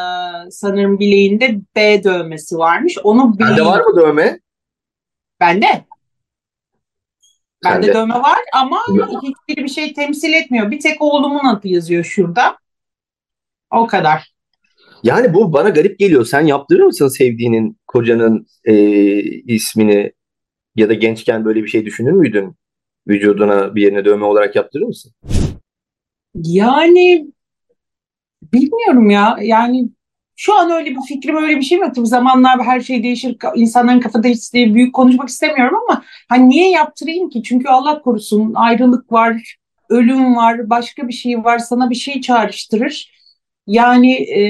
sanırım 0.51 0.99
bileğinde 0.99 1.59
B 1.75 2.03
dövmesi 2.03 2.57
varmış. 2.57 2.97
Onu 3.03 3.39
bileği... 3.39 3.49
Bende 3.49 3.65
var 3.65 3.79
mı 3.79 3.95
dövme? 3.95 4.39
Bende. 5.39 5.85
Bende 7.63 7.93
dövme 7.93 8.15
var 8.15 8.37
ama 8.53 8.79
hiçbir 9.21 9.63
bir 9.63 9.69
şey 9.69 9.93
temsil 9.93 10.33
etmiyor. 10.33 10.71
Bir 10.71 10.79
tek 10.79 11.01
oğlumun 11.01 11.45
adı 11.45 11.67
yazıyor 11.67 12.03
şurada. 12.03 12.57
O 13.71 13.87
kadar. 13.87 14.33
Yani 15.03 15.33
bu 15.33 15.53
bana 15.53 15.69
garip 15.69 15.99
geliyor. 15.99 16.25
Sen 16.25 16.45
yaptırır 16.45 16.83
mısın 16.83 17.07
sevdiğinin, 17.07 17.77
kocanın 17.87 18.47
e, 18.65 18.73
ismini 19.23 20.11
ya 20.77 20.89
da 20.89 20.93
gençken 20.93 21.45
böyle 21.45 21.63
bir 21.63 21.67
şey 21.67 21.85
düşünür 21.85 22.11
müydün? 22.11 22.55
Vücuduna 23.07 23.75
bir 23.75 23.81
yerine 23.81 24.05
dövme 24.05 24.25
olarak 24.25 24.55
yaptırır 24.55 24.85
mısın? 24.85 25.11
Yani 26.35 27.27
bilmiyorum 28.53 29.09
ya. 29.09 29.37
Yani 29.41 29.89
şu 30.35 30.53
an 30.59 30.71
öyle 30.71 30.89
bir 30.89 31.01
fikrim 31.07 31.37
öyle 31.37 31.57
bir 31.57 31.61
şey 31.61 31.79
yok. 31.79 31.95
Tabii 31.95 32.07
zamanlar 32.07 32.63
her 32.63 32.79
şey 32.79 33.03
değişir. 33.03 33.37
İnsanların 33.55 33.99
kafada 33.99 34.27
istediği 34.27 34.75
büyük 34.75 34.95
konuşmak 34.95 35.29
istemiyorum 35.29 35.77
ama 35.87 36.03
hani 36.29 36.49
niye 36.49 36.69
yaptırayım 36.69 37.29
ki? 37.29 37.43
Çünkü 37.43 37.67
Allah 37.67 38.01
korusun 38.01 38.53
ayrılık 38.53 39.11
var, 39.11 39.55
ölüm 39.89 40.35
var, 40.35 40.69
başka 40.69 41.07
bir 41.07 41.13
şey 41.13 41.43
var. 41.43 41.59
Sana 41.59 41.89
bir 41.89 41.95
şey 41.95 42.21
çağrıştırır. 42.21 43.11
Yani 43.67 44.13
e, 44.13 44.41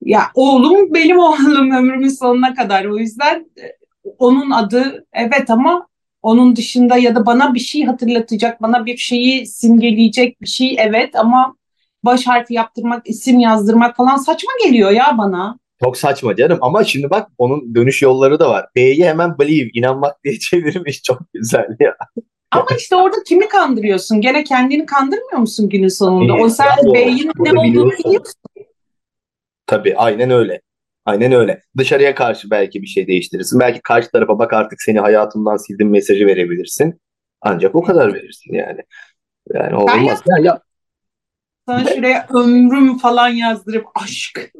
ya 0.00 0.22
oğlum 0.34 0.94
benim 0.94 1.18
oğlum 1.18 1.70
ömrümün 1.70 2.08
sonuna 2.08 2.54
kadar. 2.54 2.84
O 2.84 2.98
yüzden 2.98 3.50
e, 3.58 3.83
onun 4.18 4.50
adı 4.50 5.06
evet 5.12 5.50
ama 5.50 5.86
onun 6.22 6.56
dışında 6.56 6.96
ya 6.96 7.14
da 7.14 7.26
bana 7.26 7.54
bir 7.54 7.60
şey 7.60 7.84
hatırlatacak, 7.84 8.62
bana 8.62 8.86
bir 8.86 8.96
şeyi 8.96 9.46
simgeleyecek 9.46 10.40
bir 10.42 10.46
şey 10.46 10.76
evet 10.78 11.16
ama 11.16 11.56
baş 12.04 12.26
harfi 12.26 12.54
yaptırmak, 12.54 13.08
isim 13.08 13.38
yazdırmak 13.38 13.96
falan 13.96 14.16
saçma 14.16 14.50
geliyor 14.64 14.90
ya 14.90 15.14
bana. 15.18 15.58
Çok 15.84 15.96
saçma 15.96 16.36
canım 16.36 16.58
ama 16.60 16.84
şimdi 16.84 17.10
bak 17.10 17.30
onun 17.38 17.74
dönüş 17.74 18.02
yolları 18.02 18.40
da 18.40 18.50
var. 18.50 18.66
B'yi 18.76 19.04
hemen 19.04 19.38
believe, 19.38 19.70
inanmak 19.74 20.24
diye 20.24 20.38
çevirmiş 20.50 21.02
çok 21.02 21.20
güzel 21.34 21.66
ya. 21.80 21.96
Ama 22.50 22.66
işte 22.78 22.96
orada 22.96 23.16
kimi 23.26 23.48
kandırıyorsun? 23.48 24.20
Gene 24.20 24.44
kendini 24.44 24.86
kandırmıyor 24.86 25.38
musun 25.38 25.68
günün 25.68 25.88
sonunda? 25.88 26.34
o 26.34 26.48
sen 26.48 26.66
B'nin 26.94 27.30
ne 27.38 27.50
olduğunu 27.50 27.92
biliyorsun. 27.92 28.34
Tabii 29.66 29.96
aynen 29.96 30.30
öyle. 30.30 30.60
Aynen 31.04 31.32
öyle. 31.32 31.62
Dışarıya 31.78 32.14
karşı 32.14 32.50
belki 32.50 32.82
bir 32.82 32.86
şey 32.86 33.06
değiştirirsin. 33.06 33.60
Belki 33.60 33.80
karşı 33.82 34.10
tarafa 34.10 34.38
bak 34.38 34.52
artık 34.52 34.82
seni 34.82 35.00
hayatımdan 35.00 35.56
sildim 35.56 35.90
mesajı 35.90 36.26
verebilirsin. 36.26 37.00
Ancak 37.40 37.74
o 37.74 37.82
kadar 37.82 38.14
verirsin 38.14 38.54
yani. 38.54 38.80
Yani 39.54 39.76
o 39.76 39.86
Ben 39.88 39.98
olmaz. 39.98 40.22
Ya, 40.26 40.44
ya, 40.44 40.60
Sana 41.66 41.94
şuraya 41.94 42.26
ömrüm 42.30 42.98
falan 42.98 43.28
yazdırıp 43.28 43.86
aşk. 43.94 44.52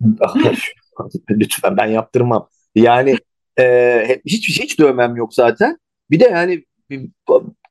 lütfen 1.30 1.76
ben 1.76 1.86
yaptırmam. 1.86 2.48
Yani 2.74 3.16
e, 3.58 4.20
hiç 4.26 4.60
hiç 4.60 4.78
dövmem 4.78 5.16
yok 5.16 5.34
zaten. 5.34 5.78
Bir 6.10 6.20
de 6.20 6.24
yani 6.24 6.64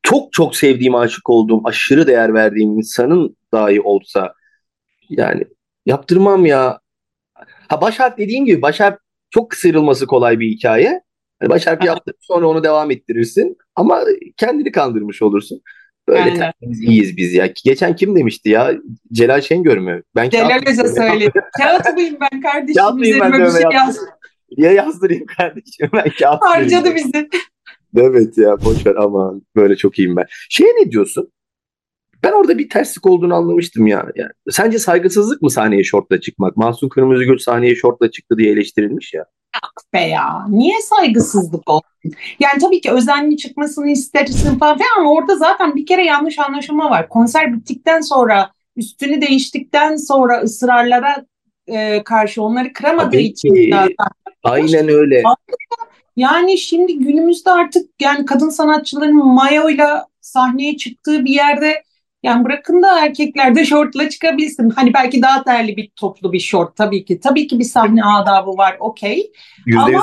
çok 0.04 0.34
çok 0.34 0.56
sevdiğim, 0.56 0.96
aşık 0.96 1.30
olduğum, 1.30 1.62
aşırı 1.64 2.08
değer 2.08 2.34
verdiğim 2.34 2.78
insanın 2.78 3.38
dahi 3.54 3.82
olsa 3.82 4.34
yani 5.10 5.44
yaptırmam 5.86 6.46
ya. 6.46 6.80
Ha 7.70 7.82
baş 7.82 8.00
harf 8.00 8.18
dediğin 8.18 8.46
gibi 8.46 8.62
baş 8.62 8.80
harf 8.80 8.98
çok 9.30 9.56
sıyrılması 9.56 10.08
kolay 10.08 10.40
bir 10.40 10.48
hikaye. 10.48 11.02
Hani 11.40 11.50
baş 11.50 11.68
harfi 11.68 11.88
yaptırıp 11.88 12.18
sonra 12.22 12.48
onu 12.48 12.64
devam 12.64 12.92
ettirirsin. 12.92 13.58
Ama 13.76 14.04
kendini 14.38 14.72
kandırmış 14.72 15.22
olursun. 15.22 15.62
Böyle 16.08 16.22
Aynen. 16.22 16.38
tertemiz 16.38 16.82
iyiyiz 16.82 17.18
biz 17.18 17.34
ya. 17.34 17.54
Geçen 17.64 17.96
kim 17.96 18.16
demişti 18.16 18.50
ya? 18.50 18.74
Celal 19.14 19.42
Şengör 19.42 19.78
mü? 19.78 20.04
Ben 20.16 20.30
Celal 20.30 20.62
Hoca 20.62 20.88
söyledi. 20.88 21.42
Kağıt 21.58 21.94
mıyım 21.94 22.18
ben 22.22 22.42
kardeşim 22.42 22.82
Kağıt 22.82 22.96
mıyım 23.00 23.20
ben 23.20 23.34
bir 23.34 23.38
şey 23.38 23.46
dövme 23.46 23.76
yaz. 23.76 24.00
Ya 24.50 24.72
yazdırayım 24.72 25.26
kardeşim 25.26 25.90
ben 25.94 26.10
kağıt 26.20 26.42
Harcadı 26.42 26.96
bizi. 26.96 27.30
Evet 27.98 28.38
ya 28.38 28.62
boş 28.66 28.86
ver 28.86 28.96
ama 28.96 29.34
böyle 29.56 29.76
çok 29.76 30.00
iyiyim 30.00 30.16
ben. 30.16 30.26
Şeye 30.50 30.74
ne 30.82 30.92
diyorsun? 30.92 31.32
Ben 32.24 32.32
orada 32.32 32.58
bir 32.58 32.70
terslik 32.70 33.06
olduğunu 33.06 33.36
anlamıştım 33.36 33.88
ya. 33.88 34.06
Yani, 34.16 34.32
sence 34.50 34.80
saygısızlık 34.80 35.42
mı 35.42 35.52
sahneye 35.52 35.84
şortla 35.84 36.22
çıkmak? 36.22 36.58
Mahsun 36.58 36.90
Kırmızıgül 36.90 37.38
sahneye 37.38 37.76
şortla 37.76 38.12
çıktı 38.12 38.38
diye 38.38 38.52
eleştirilmiş 38.52 39.14
ya. 39.14 39.26
Be 39.94 40.00
ya. 40.00 40.46
Niye 40.50 40.82
saygısızlık 40.82 41.70
olsun? 41.70 41.90
Yani 42.40 42.60
tabii 42.62 42.82
ki 42.82 42.92
özenli 42.92 43.38
çıkmasını 43.38 43.90
istersin 43.90 44.60
falan 44.60 44.78
filan 44.78 45.00
ama 45.00 45.12
orada 45.12 45.36
zaten 45.36 45.76
bir 45.76 45.86
kere 45.86 46.06
yanlış 46.06 46.40
anlaşılma 46.40 46.90
var. 46.90 47.10
Konser 47.10 47.54
bittikten 47.54 48.02
sonra 48.02 48.52
üstünü 48.76 49.22
değiştikten 49.22 49.96
sonra 49.96 50.42
ısrarlara 50.42 51.26
e, 51.68 52.04
karşı 52.04 52.44
onları 52.44 52.74
kıramadığı 52.74 53.12
Tabii 53.12 53.24
için 53.24 53.56
ki. 53.56 53.70
zaten 53.74 54.08
Aynen 54.44 54.88
öyle. 54.90 55.24
Yani 56.16 56.58
şimdi 56.58 57.00
günümüzde 57.00 57.52
artık 57.52 57.90
yani 58.02 58.26
kadın 58.26 58.50
sanatçıların 58.50 59.26
mayoyla 59.26 60.08
sahneye 60.22 60.78
çıktığı 60.78 61.26
bir 61.26 61.32
yerde 61.32 61.84
yani 62.24 62.46
bırakın 62.46 62.82
da 62.82 63.06
erkekler 63.06 63.56
de 63.56 63.66
şortla 63.66 64.10
çıkabilsin. 64.10 64.70
Hani 64.70 64.94
belki 64.94 65.22
daha 65.22 65.44
terli 65.44 65.78
bir 65.78 65.92
toplu 65.96 66.34
bir 66.34 66.40
şort 66.40 66.76
tabii 66.76 67.06
ki. 67.06 67.20
Tabii 67.20 67.48
ki 67.48 67.60
bir 67.60 67.64
sahne 67.64 68.04
adabı 68.04 68.58
var 68.58 68.78
okey. 68.80 69.32
Yüzde 69.66 69.92
yüz. 69.92 70.02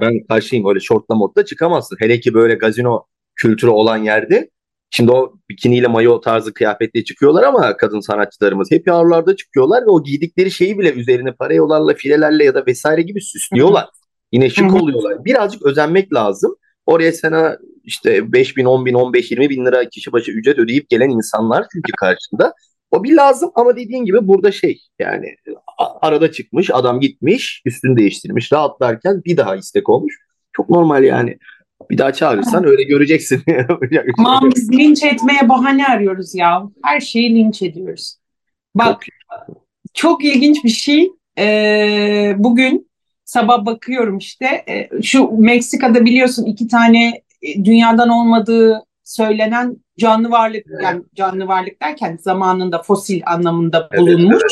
Ben 0.00 0.26
karşıyım. 0.28 0.68
Öyle 0.68 0.80
şortla 0.80 1.14
modla 1.14 1.44
çıkamazsın. 1.44 1.96
Hele 2.00 2.20
ki 2.20 2.34
böyle 2.34 2.54
gazino 2.54 3.04
kültürü 3.36 3.70
olan 3.70 3.96
yerde. 3.96 4.50
Şimdi 4.90 5.12
o 5.12 5.32
bikiniyle 5.50 5.86
mayo 5.86 6.20
tarzı 6.20 6.54
kıyafetle 6.54 7.04
çıkıyorlar 7.04 7.42
ama 7.42 7.76
kadın 7.76 8.00
sanatçılarımız 8.00 8.70
hep 8.70 8.86
yavrularda 8.86 9.36
çıkıyorlar 9.36 9.82
ve 9.82 9.90
o 9.90 10.02
giydikleri 10.02 10.50
şeyi 10.50 10.78
bile 10.78 10.92
üzerine 10.92 11.32
parayolarla, 11.32 11.94
filelerle 11.94 12.44
ya 12.44 12.54
da 12.54 12.66
vesaire 12.66 13.02
gibi 13.02 13.20
süslüyorlar. 13.20 13.88
Yine 14.32 14.50
şık 14.50 14.74
oluyorlar. 14.74 15.24
Birazcık 15.24 15.62
özenmek 15.62 16.14
lazım. 16.14 16.56
Oraya 16.86 17.12
sana 17.12 17.58
işte 17.88 18.32
5 18.32 18.56
bin, 18.56 18.64
10 18.64 18.86
bin, 18.86 18.94
15, 18.94 19.30
20 19.30 19.50
bin 19.50 19.66
lira 19.66 19.88
kişi 19.88 20.12
başı 20.12 20.32
ücret 20.32 20.58
ödeyip 20.58 20.88
gelen 20.88 21.10
insanlar 21.10 21.66
çünkü 21.72 21.92
karşında. 21.92 22.54
O 22.90 23.04
bir 23.04 23.14
lazım 23.14 23.50
ama 23.54 23.76
dediğin 23.76 24.04
gibi 24.04 24.28
burada 24.28 24.52
şey 24.52 24.80
yani 24.98 25.34
arada 25.76 26.32
çıkmış 26.32 26.70
adam 26.72 27.00
gitmiş 27.00 27.62
üstünü 27.64 27.96
değiştirmiş 27.96 28.52
rahatlarken 28.52 29.24
bir 29.24 29.36
daha 29.36 29.56
istek 29.56 29.88
olmuş. 29.88 30.14
Çok 30.52 30.70
normal 30.70 31.04
yani. 31.04 31.38
Bir 31.90 31.98
daha 31.98 32.12
çağırırsan 32.12 32.66
öyle 32.66 32.82
göreceksin. 32.82 33.42
Aman 34.18 34.52
biz 34.56 34.72
linç 34.72 35.02
etmeye 35.02 35.48
bahane 35.48 35.86
arıyoruz 35.86 36.34
ya. 36.34 36.62
Her 36.84 37.00
şeyi 37.00 37.34
linç 37.34 37.62
ediyoruz. 37.62 38.16
Bak 38.74 39.02
çok 39.94 40.24
ilginç 40.24 40.64
bir 40.64 40.68
şey. 40.68 41.12
Ee, 41.38 42.34
bugün 42.38 42.88
sabah 43.24 43.66
bakıyorum 43.66 44.18
işte 44.18 44.64
e, 44.68 45.02
şu 45.02 45.30
Meksika'da 45.38 46.04
biliyorsun 46.04 46.44
iki 46.44 46.68
tane 46.68 47.22
dünyadan 47.42 48.08
olmadığı 48.08 48.84
söylenen 49.04 49.76
canlı 49.98 50.30
varlık 50.30 50.66
Evet. 50.66 50.80
yani 50.82 51.02
canlı 51.14 51.48
varlık 51.48 51.82
derken 51.82 52.18
zamanında 52.20 52.82
fosil 52.82 53.20
anlamında 53.26 53.88
Evet, 53.92 54.00
bulunmuş. 54.00 54.42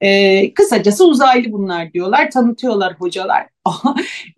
Ee, 0.00 0.54
kısacası 0.54 1.06
uzaylı 1.06 1.52
bunlar 1.52 1.92
diyorlar, 1.92 2.30
tanıtıyorlar 2.30 2.94
hocalar. 2.98 3.46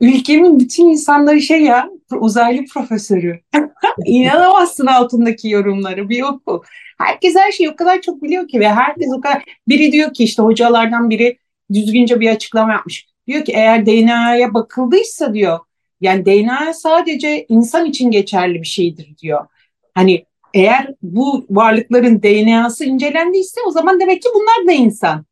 Ülkemin 0.00 0.61
bütün 0.61 0.85
insanları 0.85 1.40
şey 1.40 1.62
ya, 1.62 1.90
uzaylı 2.20 2.64
profesörü. 2.75 3.40
İnanamazsın 4.06 4.87
altındaki 4.87 5.49
yorumları, 5.49 6.08
bir 6.08 6.23
oku. 6.23 6.62
Herkes 6.99 7.37
her 7.37 7.52
şeyi 7.52 7.70
o 7.70 7.76
kadar 7.76 8.00
çok 8.00 8.23
biliyor 8.23 8.49
ki 8.49 8.61
ve 8.61 8.68
herkes 8.68 9.08
o 9.18 9.20
kadar... 9.20 9.44
Biri 9.68 9.92
diyor 9.92 10.14
ki 10.14 10.25
işte 10.25 10.42
hocalardan 10.42 11.11
biri 11.11 11.38
düzgünce 11.73 12.20
bir 12.20 12.30
açıklama 12.30 12.73
yapmış. 12.73 13.06
Diyor 13.26 13.44
ki 13.44 13.52
eğer 13.52 13.87
DNA'ya 13.87 14.54
bakıldıysa 14.54 15.35
diyor, 15.35 15.58
yani 16.00 16.26
DNA 16.26 16.73
sadece 16.73 17.47
insan 17.49 17.87
için 17.87 18.11
geçerli 18.11 18.62
bir 18.62 18.67
şeydir 18.67 19.17
diyor. 19.19 19.47
Hani 19.95 20.25
eğer 20.55 20.95
bu 21.02 21.47
varlıkların 21.50 22.23
DNA'sı 22.23 22.85
incelendiyse 22.85 23.61
o 23.67 23.71
zaman 23.71 24.00
demek 24.00 24.23
ki 24.23 24.28
bunlar 24.35 24.69
da 24.69 24.73
insan. 24.73 25.25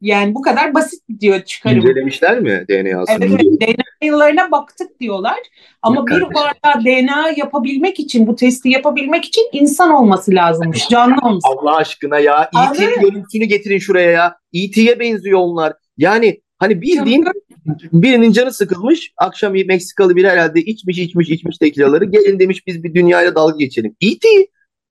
Yani 0.00 0.34
bu 0.34 0.42
kadar 0.42 0.74
basit 0.74 1.02
diyor 1.20 1.42
çıkarım. 1.42 1.78
İncelemişler 1.78 2.40
mi 2.40 2.64
DNA'sını? 2.68 3.24
Evet, 3.24 3.30
evet, 3.30 3.60
DNA 3.60 4.06
yıllarına 4.06 4.50
baktık 4.50 5.00
diyorlar. 5.00 5.38
Ama 5.82 6.06
bir 6.06 6.22
varlığa 6.22 6.84
DNA 6.84 7.30
yapabilmek 7.36 8.00
için, 8.00 8.26
bu 8.26 8.36
testi 8.36 8.68
yapabilmek 8.68 9.24
için 9.24 9.48
insan 9.52 9.90
olması 9.90 10.34
lazımmış, 10.34 10.88
canlı 10.88 11.16
olması. 11.22 11.48
Allah 11.48 11.76
aşkına 11.76 12.18
ya. 12.18 12.42
E.T. 12.42 12.58
Anladın 12.58 13.00
görüntüsünü 13.00 13.44
getirin 13.44 13.78
şuraya 13.78 14.10
ya. 14.10 14.36
E.T.'ye 14.54 15.00
benziyor 15.00 15.38
onlar. 15.38 15.72
Yani 15.96 16.40
hani 16.58 16.82
bildiğin 16.82 17.24
birinin 17.92 18.32
canı 18.32 18.52
sıkılmış. 18.52 19.12
Akşam 19.16 19.52
Meksikalı 19.52 20.16
biri 20.16 20.28
herhalde 20.28 20.60
içmiş 20.60 20.98
içmiş 20.98 21.30
içmiş 21.30 21.58
tekilaları. 21.58 22.04
Gelin 22.04 22.38
demiş 22.38 22.66
biz 22.66 22.84
bir 22.84 22.94
dünyayla 22.94 23.34
dalga 23.34 23.56
geçelim. 23.56 23.96
E.T. 24.00 24.28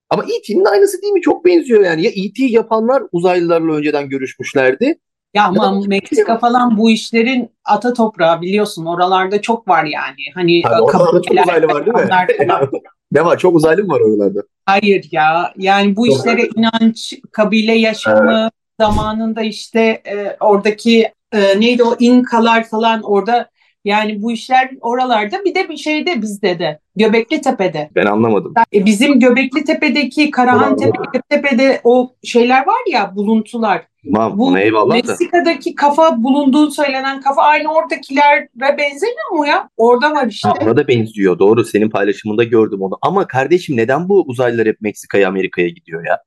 Ama 0.10 0.24
E.T.'nin 0.24 0.66
aynısı 0.66 1.02
değil 1.02 1.14
mi? 1.14 1.22
Çok 1.22 1.46
benziyor 1.46 1.86
yani. 1.86 2.04
Ya 2.04 2.10
E.T. 2.10 2.44
yapanlar 2.44 3.04
uzaylılarla 3.12 3.74
önceden 3.74 4.10
görüşmüşlerdi. 4.10 5.00
Ya 5.34 5.44
ama 5.44 5.82
Meksika 5.88 6.38
falan 6.38 6.78
bu 6.78 6.92
işlerin 6.92 7.50
ata 7.66 7.94
toprağı 7.94 8.42
biliyorsun. 8.42 8.86
Oralarda 8.86 9.42
çok 9.42 9.68
var 9.68 9.84
yani. 9.84 10.22
Hani 10.34 10.62
Tabii 10.62 10.82
oralarda 10.82 11.22
çok 11.22 11.42
uzaylı 11.42 11.68
var 11.68 11.86
değil 11.86 11.98
mi? 11.98 12.80
ne 13.12 13.26
var? 13.26 13.38
Çok 13.38 13.56
uzaylı 13.56 13.84
mı 13.84 13.94
var 13.94 14.00
oralarda? 14.00 14.42
Hayır 14.66 15.08
ya. 15.12 15.54
Yani 15.58 15.96
bu 15.96 16.08
Çok 16.08 16.18
işlere 16.18 16.50
inanç, 16.56 17.14
kabile 17.32 17.74
yaşamı 17.74 18.50
zamanında 18.80 19.42
işte 19.42 20.02
e, 20.06 20.38
oradaki 20.40 21.12
e, 21.32 21.60
neydi 21.60 21.84
o 21.84 21.96
İnkalar 22.00 22.64
falan 22.64 23.02
orada 23.04 23.50
yani 23.86 24.22
bu 24.22 24.32
işler 24.32 24.70
oralarda 24.82 25.46
bir 25.46 25.56
de 25.56 25.70
bir 25.70 25.78
şeyde 25.78 26.22
bizde 26.22 26.60
de 26.60 26.80
Göbekli 26.96 27.42
Tepe'de. 27.42 27.90
Ben 27.96 28.06
anlamadım. 28.06 28.54
E, 28.74 28.86
bizim 28.86 29.20
Göbekli 29.20 29.64
Tepe'deki 29.64 30.32
Karahan. 30.32 30.78
Tepe, 30.78 31.22
Tepe'de 31.30 31.82
o 31.84 32.16
şeyler 32.24 32.68
var 32.68 32.92
ya 32.92 33.16
buluntular. 33.16 33.88
Tamam 34.14 34.38
Bu 34.38 34.58
eyvallah 34.58 34.90
da. 34.90 34.96
Meksika'daki 34.96 35.76
kafa 35.76 36.24
bulunduğu 36.24 36.72
söylenen 36.72 37.22
kafa 37.22 37.42
aynı 37.42 37.74
oradakilere 37.74 38.50
benzemiyor 38.78 39.32
mu 39.32 39.48
ya? 39.48 39.70
Orada 39.78 40.12
var 40.12 40.28
işte. 40.28 40.50
Ona 40.62 40.78
da 40.78 40.88
benziyor. 40.88 41.40
Doğru. 41.40 41.66
Senin 41.66 41.90
paylaşımında 41.90 42.44
gördüm 42.44 42.82
onu. 42.82 42.98
Ama 43.02 43.28
kardeşim 43.28 43.78
neden 43.78 44.10
bu 44.10 44.24
uzaylılar 44.28 44.68
hep 44.68 44.82
Meksika'ya, 44.82 45.28
Amerika'ya 45.28 45.68
gidiyor 45.70 46.06
ya? 46.06 46.24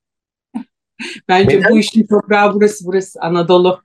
Bence 1.29 1.59
Neden? 1.59 1.71
bu 1.73 1.79
işin 1.79 2.07
toprağı 2.07 2.55
burası 2.55 2.87
burası 2.87 3.21
Anadolu. 3.21 3.81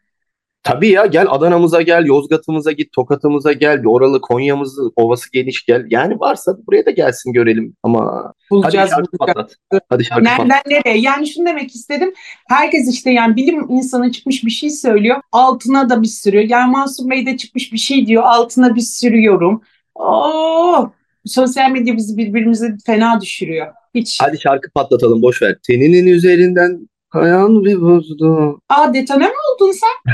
Tabii 0.66 0.90
ya 0.90 1.06
gel 1.06 1.26
Adana'mıza 1.30 1.82
gel, 1.82 2.06
Yozgat'ımıza 2.06 2.72
git, 2.72 2.92
Tokat'ımıza 2.94 3.54
gel, 3.54 3.82
bir 3.82 3.88
oralı 3.88 4.22
Konya'mızı, 4.22 4.82
ovası 4.96 5.32
geniş 5.32 5.66
gel. 5.66 5.86
Yani 5.90 6.20
varsa 6.20 6.58
buraya 6.68 6.86
da 6.86 6.92
gelsin 6.92 7.34
görelim. 7.34 7.76
Ama 7.84 8.24
hadi 8.24 8.50
Bulacağız 8.52 8.90
şarkı 8.90 9.20
bulacağız. 9.20 9.36
patlat. 9.70 9.82
Hadi 9.90 10.06
şarkı 10.06 10.24
patlat. 10.24 10.48
Nereden 10.48 10.62
nereye? 10.66 11.02
Yani 11.02 11.28
şunu 11.28 11.46
demek 11.46 11.76
istedim. 11.76 12.14
Herkes 12.50 12.94
işte 12.94 13.12
yani 13.12 13.36
bilim 13.36 13.66
insanı 13.70 14.12
çıkmış 14.12 14.46
bir 14.46 14.52
şey 14.52 14.70
söylüyor. 14.70 15.22
Altına 15.32 15.90
da 15.90 16.02
bir 16.02 16.08
sürü. 16.08 16.48
Yani 16.48 16.72
Mansur 16.72 17.10
Bey 17.10 17.26
de 17.26 17.38
çıkmış 17.38 17.74
bir 17.74 17.78
şey 17.78 18.08
diyor. 18.08 18.24
Altına 18.26 18.76
bir 18.76 18.82
sürü 18.82 19.24
yorum. 19.24 19.62
Oo, 19.96 20.92
sosyal 21.26 21.72
medya 21.72 21.98
bizi 21.98 22.18
birbirimize 22.18 22.78
fena 22.86 23.22
düşürüyor. 23.22 23.68
Hiç. 23.96 24.18
Hadi 24.22 24.40
şarkı 24.42 24.72
patlatalım 24.72 25.22
boş 25.22 25.42
ver. 25.42 25.56
Teninin 25.68 26.08
üzerinden 26.08 26.90
ayağını 27.16 27.66
bir 27.66 27.82
bozdu. 27.82 28.60
Aa 28.70 28.94
detone 28.94 29.28
mi 29.28 29.34
oldun 29.54 29.72
sen? 29.72 30.14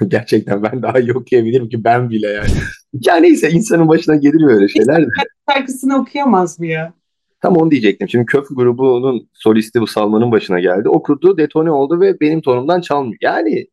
Gerçekten 0.08 0.62
ben 0.62 0.82
daha 0.82 1.00
iyi 1.00 1.12
okuyabilirim 1.12 1.68
ki 1.68 1.84
ben 1.84 2.10
bile 2.10 2.28
yani. 2.28 2.50
Ya 2.92 3.16
neyse 3.16 3.50
insanın 3.50 3.88
başına 3.88 4.16
gelir 4.16 4.46
böyle 4.46 4.68
şeyler 4.68 5.02
de. 5.02 5.08
Şarkısını 5.50 5.96
okuyamaz 6.00 6.60
mı 6.60 6.66
ya? 6.66 6.92
Tam 7.40 7.56
onu 7.56 7.70
diyecektim. 7.70 8.08
Şimdi 8.08 8.26
Köf 8.26 8.46
grubunun 8.50 9.28
solisti 9.32 9.80
bu 9.80 9.86
Salman'ın 9.86 10.32
başına 10.32 10.60
geldi. 10.60 10.88
Okudu, 10.88 11.38
detone 11.38 11.70
oldu 11.70 12.00
ve 12.00 12.20
benim 12.20 12.40
tonumdan 12.40 12.80
çalmıyor. 12.80 13.18
Yani 13.22 13.66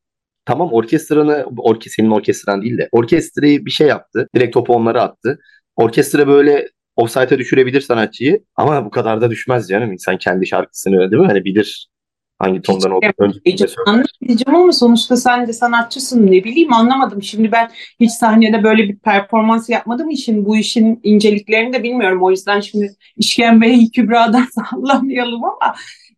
tamam 0.46 0.74
orkestranı 0.74 1.46
orke, 1.58 1.90
senin 1.90 2.12
orkestran 2.12 2.62
değil 2.62 2.78
de 2.78 2.90
orkestrayı 2.92 3.66
bir 3.66 3.72
şey 3.72 3.88
yaptı. 3.88 4.28
Direkt 4.36 4.54
topu 4.54 4.74
onlara 4.74 5.02
attı. 5.04 5.40
Orkestra 5.76 6.28
böyle 6.28 6.70
offside'a 7.00 7.38
düşürebilir 7.38 7.82
sanatçıyı 7.82 8.44
ama 8.56 8.86
bu 8.86 8.90
kadar 8.90 9.22
da 9.22 9.32
düşmez 9.32 9.68
canım. 9.68 9.92
İnsan 9.92 10.18
kendi 10.18 10.48
şarkısını 10.48 11.12
değil 11.12 11.22
mi? 11.22 11.28
Hani 11.28 11.46
bilir 11.46 11.90
hangi 12.40 12.62
tondan 12.62 12.92
olduğunu. 12.92 13.34
Diyeceğim 14.28 14.56
ama 14.56 14.72
sonuçta 14.72 15.18
sen 15.18 15.48
de 15.48 15.54
sanatçısın 15.54 16.28
ne 16.28 16.44
bileyim 16.44 16.74
anlamadım. 16.74 17.24
Şimdi 17.24 17.52
ben 17.52 17.72
hiç 18.00 18.12
sahnede 18.12 18.64
böyle 18.64 18.90
bir 18.90 19.00
performans 19.00 19.70
yapmadığım 19.70 20.10
için 20.10 20.46
bu 20.46 20.58
işin 20.58 21.00
inceliklerini 21.04 21.74
de 21.74 21.84
bilmiyorum. 21.84 22.24
O 22.24 22.32
yüzden 22.32 22.60
şimdi 22.60 22.96
işkembeyi 23.18 23.92
Kübra'dan 23.96 24.48
sallamayalım 24.72 25.44
ama 25.44 25.76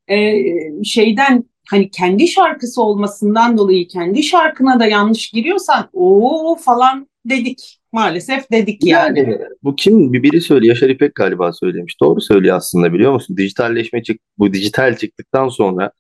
e, 0.08 0.44
şeyden 0.84 1.44
hani 1.70 1.90
kendi 1.90 2.28
şarkısı 2.28 2.82
olmasından 2.82 3.58
dolayı 3.58 3.88
kendi 3.88 4.24
şarkına 4.24 4.80
da 4.80 4.86
yanlış 4.86 5.30
giriyorsan 5.30 5.90
o 5.94 6.56
falan 6.56 7.08
dedik. 7.26 7.81
Maalesef 7.92 8.52
dedik 8.52 8.86
yani. 8.86 9.20
yani. 9.20 9.40
Bu 9.64 9.76
kim? 9.76 10.14
Bir 10.14 10.24
biri 10.24 10.42
söylüyor. 10.42 10.76
Yaşar 10.76 10.90
İpek 10.90 11.16
galiba 11.16 11.54
söylemiş. 11.54 12.02
Doğru 12.02 12.22
söylüyor 12.22 12.58
aslında 12.58 12.94
biliyor 12.94 13.14
musun? 13.14 13.38
Dijitalleşme 13.38 14.04
çık 14.04 14.22
bu 14.38 14.54
dijital 14.54 14.98
çıktıktan 14.98 15.48
sonra 15.48 15.92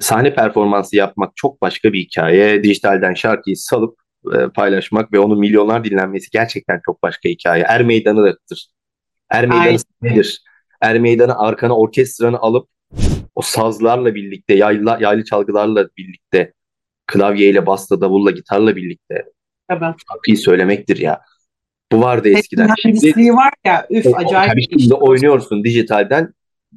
sahne 0.00 0.34
performansı 0.34 0.96
yapmak 0.96 1.32
çok 1.36 1.62
başka 1.62 1.92
bir 1.92 2.00
hikaye. 2.00 2.64
Dijitalden 2.64 3.14
şarkıyı 3.14 3.56
salıp 3.56 3.98
e, 4.34 4.38
paylaşmak 4.54 5.12
ve 5.12 5.18
onun 5.18 5.38
milyonlar 5.38 5.84
dinlenmesi 5.84 6.30
gerçekten 6.30 6.80
çok 6.86 7.02
başka 7.02 7.28
hikaye. 7.28 7.64
Er 7.68 7.82
meydanıdır. 7.82 8.68
Er 9.30 9.46
meydanı 9.46 9.78
nedir? 10.02 10.42
Er 10.80 10.98
meydanı 10.98 11.38
arkana 11.38 11.76
orkestranı 11.76 12.38
alıp 12.38 12.68
o 13.34 13.42
sazlarla 13.42 14.14
birlikte, 14.14 14.54
yaylı, 14.54 14.96
yaylı 15.00 15.24
çalgılarla 15.24 15.88
birlikte, 15.98 16.52
klavyeyle, 17.06 17.66
basta, 17.66 18.00
davulla, 18.00 18.30
gitarla 18.30 18.76
birlikte 18.76 19.24
Tabii. 19.70 19.94
şarkıyı 20.08 20.36
söylemektir 20.38 20.96
ya. 20.96 21.20
Bu 21.92 22.00
vardı 22.00 22.28
eskiden. 22.28 22.68
Şimdi 22.82 23.32
var 23.32 23.52
ya 23.64 23.86
üf 23.90 24.06
o, 24.06 24.16
acayip. 24.16 24.50
Tabii 24.50 24.80
şimdi 24.80 24.94
oynuyorsun 24.94 25.64
dijitalden 25.64 26.34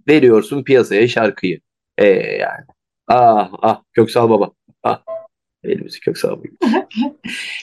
veriyorsun 0.07 0.63
piyasaya 0.63 1.07
şarkıyı. 1.07 1.59
E 1.97 2.07
yani. 2.07 2.65
Ah 3.07 3.50
ah 3.62 3.81
Köksal 3.93 4.29
Baba. 4.29 4.51
Ah. 4.83 5.01
Elimizi 5.63 6.00
Köksal 6.00 6.31
Baba. 6.31 6.43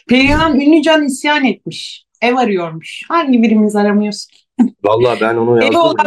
Perihan 0.08 0.60
Ünlücan 0.60 1.04
isyan 1.04 1.44
etmiş. 1.44 2.04
Ev 2.22 2.34
arıyormuş. 2.34 3.02
Hangi 3.08 3.42
birimiz 3.42 3.76
aramıyoruz 3.76 4.26
ki? 4.26 4.38
Vallahi 4.84 5.20
ben 5.20 5.34
onu 5.34 5.62
yazdım. 5.62 5.74
Ev 5.74 5.80
olan 5.80 6.06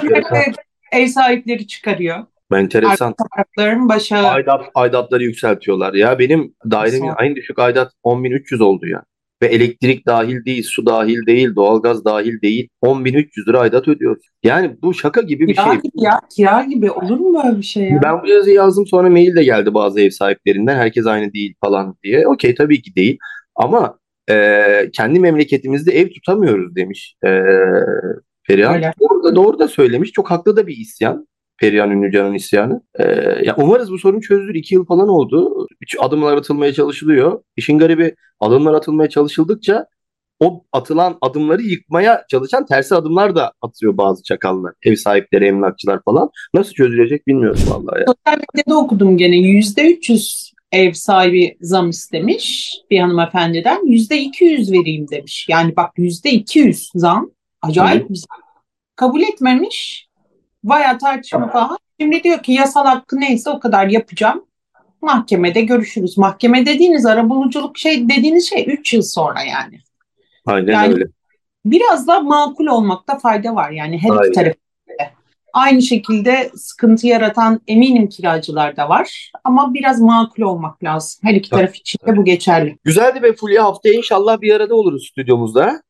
ev 0.92 1.08
sahipleri 1.08 1.68
çıkarıyor. 1.68 2.26
Enteresan. 2.54 3.16
Arka 3.38 3.90
başa... 3.90 4.18
Aidat, 4.18 4.66
aidatları 4.76 5.24
yükseltiyorlar. 5.24 5.94
Ya 5.94 6.20
benim 6.20 6.56
dairemin 6.72 7.14
en 7.22 7.36
düşük 7.36 7.60
aidat 7.60 7.94
10.300 8.04 8.64
oldu 8.64 8.88
ya. 8.88 9.04
Ve 9.44 9.48
elektrik 9.48 10.08
dahil 10.08 10.46
değil, 10.46 10.64
su 10.64 10.86
dahil 10.86 11.26
değil, 11.26 11.56
doğalgaz 11.56 12.06
dahil 12.06 12.42
değil. 12.42 12.70
10.300 12.84 13.50
lira 13.50 13.60
aidat 13.60 13.88
ödüyoruz. 13.88 14.24
Yani 14.44 14.78
bu 14.82 14.94
şaka 14.94 15.22
gibi 15.22 15.48
bir 15.48 15.56
kira 15.56 15.66
şey. 15.66 15.76
Gibi 15.76 15.92
ya, 15.96 16.20
kira 16.36 16.64
gibi 16.64 16.92
olur 16.92 17.20
mu 17.20 17.44
böyle 17.44 17.58
bir 17.58 17.64
şey 17.64 17.84
ya? 17.84 18.00
Ben 18.04 18.22
bu 18.22 18.28
yazıyı 18.28 18.56
yazdım 18.56 18.88
sonra 18.88 19.10
mail 19.10 19.36
de 19.36 19.44
geldi 19.44 19.74
bazı 19.74 20.02
ev 20.02 20.10
sahiplerinden. 20.10 20.76
Herkes 20.76 21.06
aynı 21.06 21.34
değil 21.34 21.56
falan 21.62 21.96
diye. 22.04 22.28
Okey 22.28 22.56
tabii 22.56 22.82
ki 22.82 22.96
değil. 22.96 23.18
Ama 23.56 24.00
e, 24.30 24.64
kendi 24.94 25.20
memleketimizde 25.20 25.92
ev 25.92 26.10
tutamıyoruz 26.10 26.76
demiş 26.76 27.16
e, 27.26 27.42
Perihan. 28.48 28.82
Doğru 29.00 29.24
da, 29.24 29.36
doğru 29.36 29.60
da 29.60 29.68
söylemiş. 29.68 30.12
Çok 30.12 30.32
haklı 30.32 30.58
da 30.58 30.68
bir 30.68 30.78
isyan. 30.78 31.28
Perihan 31.58 31.92
Ünlücan'ın 31.92 32.34
isyanı. 32.34 32.82
Ee, 33.00 33.04
ya 33.44 33.56
umarız 33.58 33.92
bu 33.92 34.00
sorun 34.00 34.20
çözülür. 34.20 34.56
İki 34.56 34.76
yıl 34.76 34.86
falan 34.86 35.08
oldu. 35.08 35.68
Adımlar 36.00 36.38
atılmaya 36.38 36.74
çalışılıyor. 36.74 37.44
İşin 37.56 37.78
garibi 37.78 38.16
adımlar 38.40 38.74
atılmaya 38.74 39.10
çalışıldıkça 39.10 39.88
o 40.40 40.64
atılan 40.74 41.18
adımları 41.22 41.62
yıkmaya 41.62 42.26
çalışan 42.30 42.66
tersi 42.66 42.96
adımlar 42.96 43.36
da 43.36 43.54
atıyor 43.62 43.98
bazı 43.98 44.24
çakallar. 44.24 44.74
Ev 44.84 44.96
sahipleri, 44.96 45.46
emlakçılar 45.46 46.00
falan. 46.06 46.30
Nasıl 46.54 46.74
çözülecek 46.74 47.28
bilmiyorum 47.28 47.62
vallahi. 47.68 48.00
Ya. 48.00 48.06
Sosyal 48.06 48.42
medyada 48.54 48.80
okudum 48.80 49.18
gene. 49.18 49.36
%300 49.36 50.54
ev 50.72 50.94
sahibi 50.94 51.58
zam 51.62 51.90
istemiş 51.90 52.76
bir 52.92 53.00
hanımefendiden. 53.00 53.86
%200 53.86 54.72
vereyim 54.72 55.08
demiş. 55.12 55.46
Yani 55.50 55.76
bak 55.76 55.98
%200 55.98 56.90
zam. 56.96 57.32
Acayip 57.62 58.10
bir 58.10 58.16
zam. 58.16 58.38
Kabul 58.96 59.22
etmemiş. 59.22 60.08
Bayağı 60.64 60.98
tartışma 60.98 61.52
falan. 61.52 61.78
Şimdi 62.00 62.24
diyor 62.24 62.44
ki 62.44 62.52
yasal 62.52 62.86
hakkı 62.86 63.20
neyse 63.20 63.50
o 63.50 63.60
kadar 63.60 63.88
yapacağım. 63.88 64.46
Mahkemede 65.02 65.62
görüşürüz. 65.62 66.18
Mahkeme 66.18 66.66
dediğiniz 66.66 67.06
arabuluculuk 67.06 67.78
şey 67.78 68.10
dediğiniz 68.10 68.50
şey 68.50 68.66
3 68.68 68.94
yıl 68.94 69.02
sonra 69.02 69.42
yani. 69.42 69.80
Aynen 70.46 70.72
yani 70.74 70.94
öyle. 70.94 71.06
Biraz 71.66 72.08
da 72.08 72.20
makul 72.20 72.66
olmakta 72.66 73.18
fayda 73.18 73.56
var 73.56 73.72
yani 73.72 73.98
her 73.98 74.10
Aynen. 74.10 74.24
iki 74.24 74.32
tarafta. 74.32 74.64
Aynı 75.54 75.82
şekilde 75.82 76.52
sıkıntı 76.56 77.08
yaratan 77.08 77.62
eminim 77.68 78.10
kiracılar 78.10 78.78
da 78.78 78.90
var. 78.90 79.32
Ama 79.44 79.74
biraz 79.74 80.02
makul 80.02 80.44
olmak 80.44 80.84
lazım. 80.84 81.20
Her 81.24 81.34
iki 81.34 81.50
taraf 81.50 81.76
için 81.76 82.00
de 82.08 82.18
bu 82.18 82.26
geçerli. 82.26 82.78
Güzeldi 82.84 83.24
be 83.24 83.34
Fulya. 83.34 83.64
Haftaya 83.64 83.96
inşallah 83.96 84.42
bir 84.42 84.56
arada 84.56 84.76
oluruz 84.76 85.08
stüdyomuzda. 85.12 85.82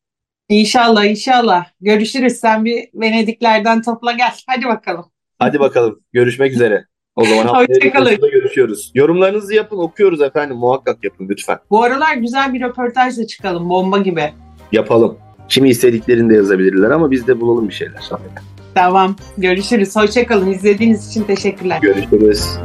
İnşallah 0.50 1.06
inşallah. 1.06 1.66
Görüşürüz. 1.82 2.34
Sen 2.34 2.66
bir 2.66 2.90
Venediklerden 2.94 3.82
topla 3.82 4.12
gel. 4.12 4.34
Hadi 4.48 4.66
bakalım. 4.66 5.06
Hadi 5.40 5.60
bakalım. 5.60 6.00
Görüşmek 6.14 6.54
üzere. 6.54 6.86
O 7.16 7.26
zaman 7.26 7.48
haftaya 7.54 8.14
görüşüyoruz. 8.14 8.92
Yorumlarınızı 8.96 9.54
yapın 9.54 9.78
okuyoruz 9.78 10.22
efendim. 10.22 10.58
Muhakkak 10.58 11.04
yapın 11.04 11.28
lütfen. 11.30 11.58
Bu 11.70 11.84
aralar 11.84 12.16
güzel 12.16 12.54
bir 12.54 12.62
röportajla 12.62 13.28
çıkalım. 13.28 13.70
Bomba 13.70 13.98
gibi. 13.98 14.34
Yapalım. 14.72 15.18
Kimi 15.50 15.70
istediklerini 15.70 16.30
de 16.30 16.36
yazabilirler 16.36 16.92
ama 16.92 17.12
biz 17.12 17.28
de 17.28 17.42
bulalım 17.42 17.70
bir 17.70 17.74
şeyler. 17.74 18.10
Tamam. 18.76 19.16
Görüşürüz. 19.38 19.96
Hoşçakalın. 19.96 20.52
İzlediğiniz 20.52 21.10
için 21.10 21.24
teşekkürler. 21.24 21.80
Görüşürüz. 21.82 22.58